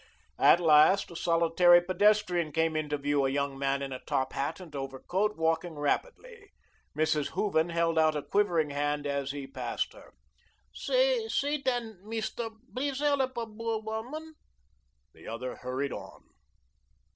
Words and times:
At 0.39 0.59
last, 0.59 1.11
a 1.11 1.15
solitary 1.15 1.79
pedestrian 1.79 2.51
came 2.51 2.75
into 2.75 2.97
view, 2.97 3.23
a 3.23 3.29
young 3.29 3.55
man 3.59 3.83
in 3.83 3.93
a 3.93 3.99
top 4.03 4.33
hat 4.33 4.59
and 4.59 4.75
overcoat, 4.75 5.37
walking 5.37 5.75
rapidly. 5.75 6.49
Mrs. 6.97 7.27
Hooven 7.33 7.69
held 7.69 7.99
out 7.99 8.15
a 8.15 8.23
quivering 8.23 8.71
hand 8.71 9.05
as 9.05 9.29
he 9.29 9.45
passed 9.45 9.93
her. 9.93 10.11
"Say, 10.73 11.27
say, 11.27 11.59
den, 11.61 11.99
Meest'r, 12.03 12.49
blease 12.67 12.97
hellup 12.99 13.37
a 13.37 13.45
boor 13.45 13.79
womun." 13.79 14.31
The 15.13 15.27
other 15.27 15.57
hurried 15.57 15.93
on. 15.93 16.21